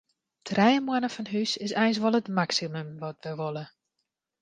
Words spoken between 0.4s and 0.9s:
Trije